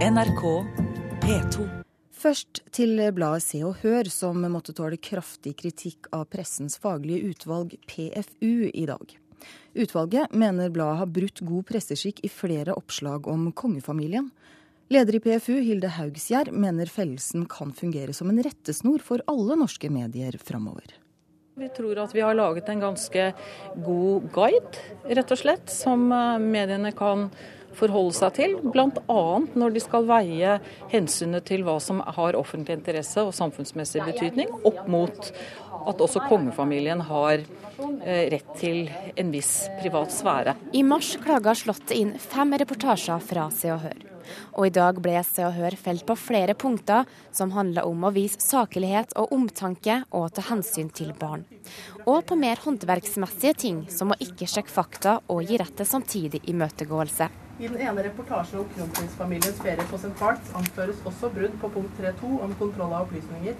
[0.00, 0.42] NRK
[1.20, 1.64] P2.
[2.16, 7.74] Først til bladet Se og Hør, som måtte tåle kraftig kritikk av pressens faglige utvalg,
[7.84, 9.12] PFU, i dag.
[9.76, 14.32] Utvalget mener bladet har brutt god presseskikk i flere oppslag om kongefamilien.
[14.88, 19.92] Leder i PFU, Hilde Haugsgjerd, mener fellelsen kan fungere som en rettesnor for alle norske
[19.92, 20.96] medier framover.
[21.60, 23.30] Vi tror at vi har laget en ganske
[23.84, 27.28] god guide, rett og slett, som eh, mediene kan
[27.78, 28.56] forholde seg til.
[28.74, 29.22] Bl.a.
[29.54, 30.58] når de skal veie
[30.92, 35.32] hensynet til hva som har offentlig interesse og samfunnsmessig betydning, opp mot
[35.88, 38.84] at også kongefamilien har eh, rett til
[39.16, 40.56] en viss privat sfære.
[40.76, 44.09] I mars klaga Slottet inn fem reportasjer fra Se og Hør.
[44.56, 48.12] Og i dag ble Se og Hør felt på flere punkter som handler om å
[48.14, 51.46] vise saklighet og omtanke og ta hensyn til barn.
[52.06, 56.42] Og på mer håndverksmessige ting, som å ikke sjekke fakta og gi rett til samtidig
[56.50, 57.30] imøtegåelse.
[57.60, 60.14] I den ene reportasjen om kronprinsfamiliens ferie på St.
[60.20, 63.58] Barts anføres også brudd på punkt 3.2 om kontroll av opplysninger.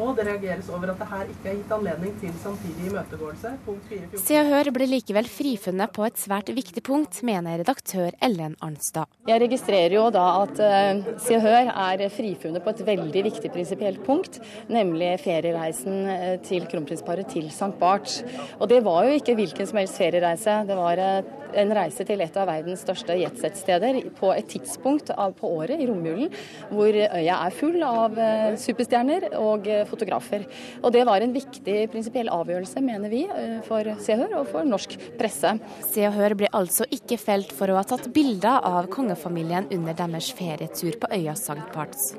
[0.00, 3.50] Og det reageres over at det her ikke er gitt anledning til samtidig imøtegåelse.
[3.66, 4.22] Punkt 4.14.
[4.24, 9.10] Se og Hør ble likevel frifunnet på et svært viktig punkt, mener redaktør Ellen Arnstad.
[9.28, 13.52] Jeg registrerer jo da at uh, Se og Hør er frifunnet på et veldig viktig
[13.52, 14.40] prinsipielt punkt,
[14.72, 17.74] nemlig feriereisen eh, til kronprinsparet til St.
[17.80, 18.22] Barts.
[18.60, 20.56] Og det var jo ikke hvilken som helst feriereise.
[20.68, 25.34] Det var uh, en reise til et av verdens største jetset-steder på et tidspunkt av,
[25.36, 26.32] på året i romjulen
[26.72, 28.16] hvor øya er full av
[28.56, 30.46] superstjerner og fotografer.
[30.82, 33.24] Og Det var en viktig prinsipiell avgjørelse, mener vi,
[33.66, 35.56] for Se og Hør og for norsk presse.
[35.88, 39.96] Se og Hør ble altså ikke felt for å ha tatt bilder av kongefamilien under
[39.98, 42.12] deres ferietur på øya Sankt Parts.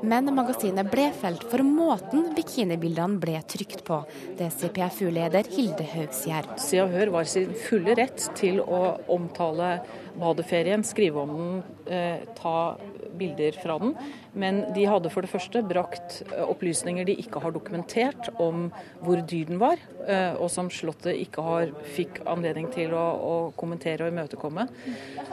[0.00, 3.98] Men magasinet ble felt for måten bikinibildene ble trykt på.
[4.38, 6.54] Det sier PFU-leder Hilde Haugsgjerd.
[6.62, 9.74] Se og Hør var sin fulle rett til å omtale
[10.20, 12.76] badeferien, skrive om den, eh, ta
[13.16, 13.94] bilder fra den.
[14.32, 18.70] Men de hadde for det første brakt eh, opplysninger de ikke har dokumentert om
[19.04, 19.76] hvor dyr den var,
[20.06, 24.68] eh, og som Slottet ikke har, fikk anledning til å, å kommentere og imøtekomme.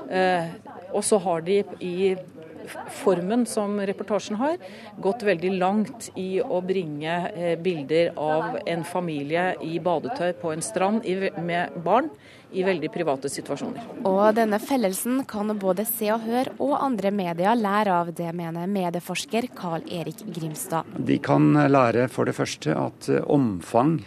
[0.10, 0.52] Eh,
[0.92, 2.16] og så har de i
[3.02, 4.58] formen som reportasjen har,
[5.02, 10.66] gått veldig langt i å bringe eh, bilder av en familie i badetøy på en
[10.66, 11.06] strand
[11.44, 12.10] med barn
[12.52, 13.84] i veldig private situasjoner.
[14.08, 18.70] Og denne fellelsen kan både Se og Hør og andre medier lære av, det mener
[18.72, 20.88] medieforsker Carl Erik Grimstad.
[20.98, 23.98] De kan lære for det første at omfang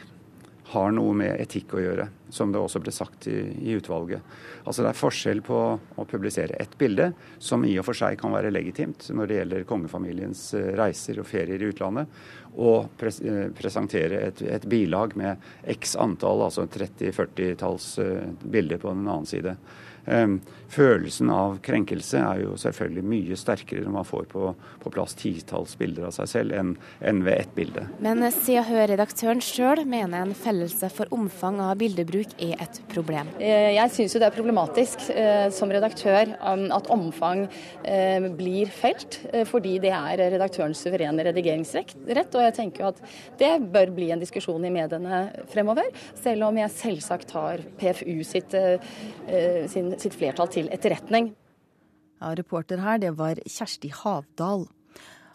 [0.71, 4.23] har noe med etikk å gjøre, som det også ble sagt i, i, utvalget.
[4.63, 7.11] Altså Det er forskjell på å publisere ett bilde,
[7.43, 11.27] som i og for seg kan være legitimt når det gjelder kongefamiliens eh, reiser og
[11.27, 12.23] ferier i utlandet,
[12.55, 15.43] og pres eh, presentere et, et, bilag med
[15.75, 19.57] x antall, altså 30-40-talls eh, bilder på den annen side.
[20.07, 20.41] Ehm,
[20.71, 24.53] følelsen av krenkelse er jo selvfølgelig mye sterkere når man får på,
[24.83, 26.75] på plass titalls bilder av seg selv enn,
[27.05, 27.87] enn ved ett bilde.
[28.03, 33.29] Men Se og Hør-redaktøren sjøl mener en fellelse for omfang av bildebruk er et problem.
[33.41, 37.47] Eh, jeg syns det er problematisk eh, som redaktør um, at omfang
[37.85, 39.19] eh, blir felt,
[39.49, 41.97] fordi det er redaktørens suverene redigeringsrett.
[42.07, 43.01] Og jeg tenker jo at
[43.41, 48.55] det bør bli en diskusjon i mediene fremover, selv om jeg selvsagt har PFU sitt,
[49.73, 51.33] sin sitt flertall til etterretning.
[52.21, 54.69] Ja, reporter her, det var Kjersti Havdal.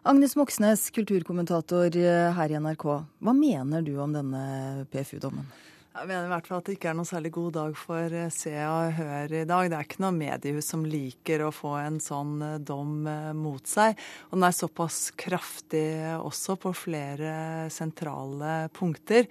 [0.06, 1.90] Agnes Moxnes, kulturkommentator
[2.38, 2.86] her i NRK.
[3.20, 5.48] Hva mener du om denne PFU-dommen?
[5.96, 8.32] Jeg mener i hvert fall at det ikke er noen særlig god dag for eh,
[8.34, 9.70] Se og Hør i dag.
[9.72, 13.64] Det er ikke noe mediehus som liker å få en sånn eh, dom eh, mot
[13.64, 13.96] seg.
[14.28, 15.86] Og den er såpass kraftig
[16.18, 19.30] også på flere sentrale punkter.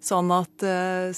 [0.00, 0.64] Sånn at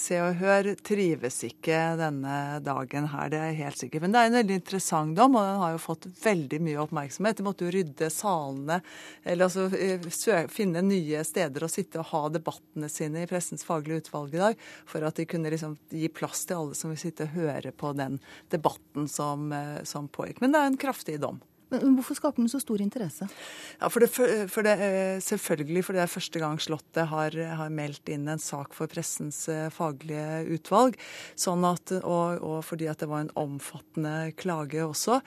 [0.01, 4.03] Se og Hør trives ikke denne dagen her, det er helt sikker.
[4.03, 7.39] Men det er en veldig interessant dom, og den har jo fått veldig mye oppmerksomhet.
[7.39, 8.81] De måtte jo rydde salene,
[9.23, 14.35] eller altså finne nye steder å sitte og ha debattene sine i Pressens faglige utvalg
[14.35, 17.37] i dag for at de kunne liksom gi plass til alle som vil sitte og
[17.37, 18.19] høre på den
[18.53, 20.43] debatten som, eh, som pågikk.
[20.43, 21.41] Men det er en kraftig dom.
[21.69, 23.29] Men Hvorfor skaper den så stor interesse?
[23.77, 27.69] Ja, for det, for det, eh, selvfølgelig fordi det er første gang Slottet har, har,
[27.69, 30.97] meldt inn en sak for pressens eh, faglige utvalg.
[31.37, 35.21] Sånn at, og, og fordi at det var en omfattende klage også.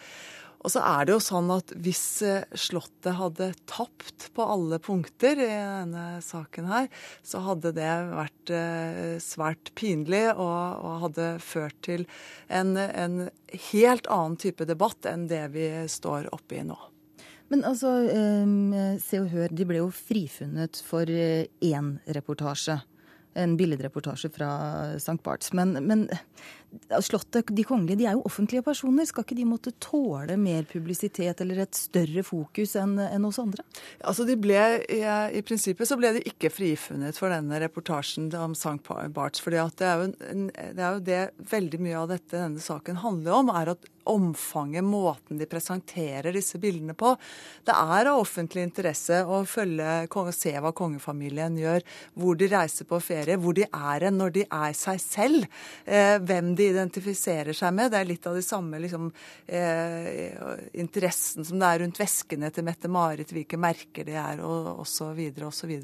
[0.62, 5.40] Og så er det jo sånn at hvis eh, Slottet hadde tapt på alle punkter
[5.42, 6.90] i denne saken her,
[7.26, 12.06] så hadde det vært eh, svært pinlig og, og hadde ført til
[12.48, 13.26] en, en,
[13.74, 16.78] helt annen type debatt enn det vi står oppe i nå.
[17.52, 22.80] Men altså, eh, Se og Hør de ble jo frifunnet for én reportasje
[23.34, 24.50] en billedreportasje fra
[24.96, 25.18] St.
[25.24, 25.54] Barts.
[25.54, 26.10] Men, men,
[27.04, 29.08] Slottet, de kongelige, de er jo offentlige personer.
[29.08, 33.66] Skal ikke de måtte tåle mer publisitet eller et større fokus enn en oss andre?
[34.08, 38.80] Altså de ble, i, prinsippet så ble de ikke frifunnet for denne reportasjen om St.
[39.12, 39.44] Barts.
[39.44, 39.90] For det, det,
[40.80, 45.38] er jo det veldig mye av dette denne saken handler om, er at omfanget, måten
[45.38, 47.14] de presenterer disse bildene på.
[47.68, 51.86] Det er av offentlig interesse å følge, se hva kongefamilien gjør,
[52.18, 55.48] hvor de reiser på ferie, hvor de er en når de er seg selv,
[55.86, 57.92] eh, hvem de identifiserer seg med.
[57.92, 59.12] Det er litt av de samme liksom,
[59.48, 60.38] eh,
[60.74, 65.20] interessen som det er rundt veskene til Mette-Marit, hvilke merker de er, og osv.
[65.48, 65.76] osv.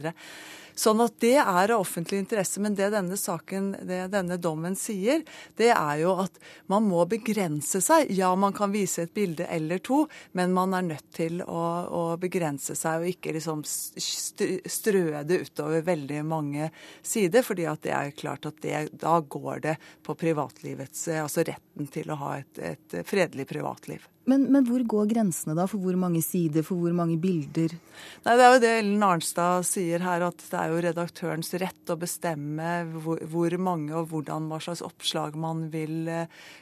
[0.77, 2.62] Sånn at det er av offentlig interesse.
[2.62, 5.24] Men det denne saken, det denne dommen sier,
[5.57, 6.38] det er jo at
[6.69, 8.12] man må begrense seg.
[8.13, 10.03] Ja, man kan vise et bilde eller to,
[10.38, 15.81] men man er nødt til å, å begrense seg og ikke liksom strø det utover
[15.88, 16.69] veldig mange
[17.01, 17.41] sider.
[17.41, 19.75] fordi at det er klart at det, da går det
[20.06, 20.13] på
[20.68, 24.08] privatlivets Altså retten til å ha et, et fredelig privatliv.
[24.27, 25.63] Men, men, hvor går grensene da?
[25.71, 27.71] For hvor mange sider, for hvor mange bilder?
[28.25, 31.94] Nei, Det er jo det Ellen Arnstad sier her, at det er jo redaktørens rett
[31.94, 36.12] å bestemme hvor, hvor mange og hvordan, hva slags oppslag man vil,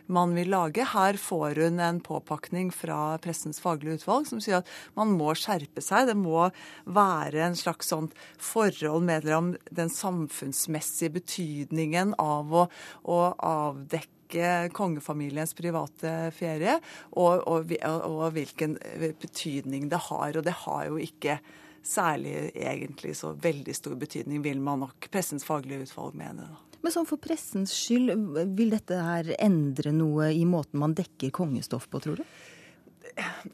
[0.06, 0.85] man vil, lage.
[0.94, 4.69] Her får hun en påpakning fra Pressens faglige utvalg som sier at
[5.00, 6.12] man må skjerpe seg.
[6.12, 6.45] Det må
[6.85, 12.67] være en slags sånt forhold mellom den samfunnsmessige betydningen av å,
[13.09, 16.78] å avdekke ikke kongefamiliens private ferie,
[17.16, 18.76] og, og, og, hvilken
[19.22, 20.36] betydning det har.
[20.36, 21.40] Og det har jo ikke
[21.86, 26.50] særlig egentlig så veldig stor betydning, vil man nok pressens faglige utvalg mene.
[26.86, 28.12] Men sånn for pressens skyld,
[28.58, 32.26] vil dette her endre noe i måten man dekker kongestoff på, tror du?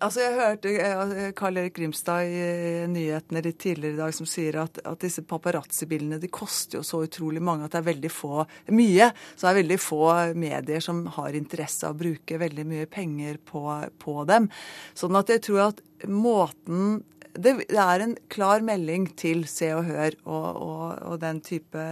[0.02, 4.58] Altså, Jeg hørte eh, Karl Erik Grimstad i nyhetene litt tidligere i dag som sier
[4.64, 8.46] at, at disse paparazzi-bildene de koster jo så utrolig mange at det er veldig få
[8.74, 9.12] mye.
[9.36, 10.08] Så det er veldig få
[10.40, 13.64] medier som har interesse av å bruke veldig mye penger på,
[14.02, 14.50] på dem.
[14.98, 20.18] Sånn at jeg tror at måten det, er en klar melding til Se og Hør
[20.26, 21.84] og, og, og den type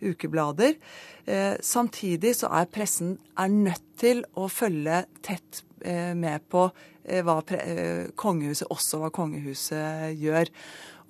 [0.00, 0.78] ukeblader.
[1.26, 6.99] Eh, samtidig så er pressen er nødt til å følge tett eh, med på Eh,
[7.26, 10.52] hva eh, kongehuset, også hva kongehuset gjør.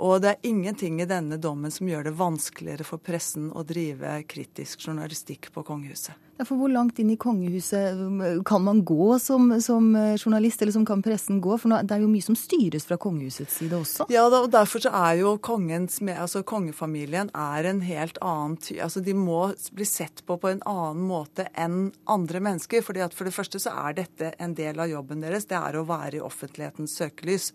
[0.00, 4.16] Og det er ingenting i denne dommen som gjør det vanskeligere for pressen å drive
[4.30, 6.16] kritisk journalistikk på kongehuset.
[6.40, 10.62] Ja, for Hvor langt inn i kongehuset um, kan man gå som, som eh, journalist,
[10.62, 11.58] eller som kan pressen gå?
[11.60, 14.06] For det er jo mye som styres fra kongehusets side også.
[14.08, 19.12] Ja, og derfor så er jo kongens, altså kongefamilien er en helt annen altså De
[19.12, 22.80] må bli sett på på en annen måte enn andre mennesker.
[22.80, 25.44] fordi at For det første så er dette en del av jobben deres.
[25.44, 27.50] Det er å være i offentlighetens søkelys.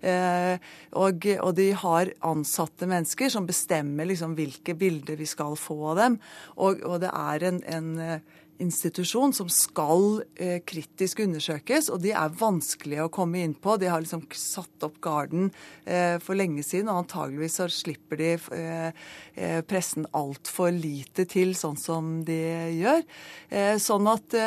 [0.00, 0.56] Eh,
[0.96, 6.00] og, og, de har ansatte mennesker som bestemmer liksom hvilke bilder vi skal få av
[6.00, 6.20] dem.
[6.56, 12.12] Og, og det er en, en eh, institusjon som skal eh, kritisk undersøkes, og de
[12.16, 13.76] er vanskelige å komme inn på.
[13.80, 15.50] De har liksom satt opp garden
[15.84, 19.02] eh, for lenge siden, og antageligvis så slipper de eh,
[19.34, 22.38] eh pressen altfor lite til, sånn som de
[22.78, 23.04] gjør.
[23.50, 24.40] Eh, sånn at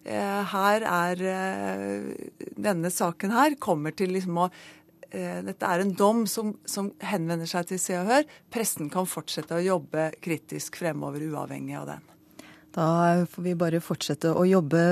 [0.00, 1.20] her er
[2.56, 4.46] Denne saken her kommer til liksom å
[5.10, 8.28] dette er en dom som, som, henvender seg til Se og Hør.
[8.52, 12.06] Pressen kan fortsette å jobbe kritisk fremover, uavhengig av den.
[12.74, 12.86] Da
[13.26, 14.82] får vi bare fortsette å jobbe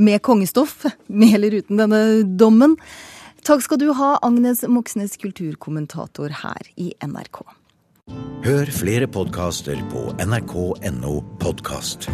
[0.00, 0.86] med kongestoff,
[1.20, 2.76] med eller uten denne dommen.
[3.44, 7.44] Takk skal du ha, Agnes Moxnes, kulturkommentator her i NRK.
[8.44, 12.08] Hør flere podkaster på nrk.no podkast.